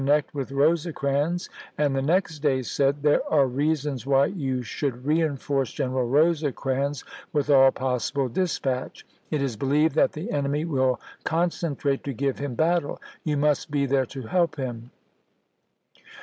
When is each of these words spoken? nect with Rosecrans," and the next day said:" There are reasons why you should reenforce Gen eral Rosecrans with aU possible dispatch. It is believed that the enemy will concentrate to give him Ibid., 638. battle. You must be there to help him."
nect 0.03 0.33
with 0.33 0.51
Rosecrans," 0.51 1.47
and 1.77 1.95
the 1.95 2.01
next 2.01 2.39
day 2.39 2.63
said:" 2.63 3.03
There 3.03 3.21
are 3.31 3.45
reasons 3.45 4.03
why 4.03 4.25
you 4.33 4.63
should 4.63 5.05
reenforce 5.05 5.73
Gen 5.73 5.91
eral 5.91 6.09
Rosecrans 6.09 7.03
with 7.31 7.51
aU 7.51 7.69
possible 7.69 8.27
dispatch. 8.27 9.05
It 9.29 9.43
is 9.43 9.55
believed 9.55 9.93
that 9.93 10.13
the 10.13 10.31
enemy 10.31 10.65
will 10.65 10.99
concentrate 11.23 12.03
to 12.05 12.13
give 12.13 12.39
him 12.39 12.53
Ibid., 12.55 12.81
638. 12.81 12.81
battle. 12.81 13.01
You 13.23 13.37
must 13.37 13.69
be 13.69 13.85
there 13.85 14.07
to 14.07 14.23
help 14.23 14.55
him." 14.55 14.89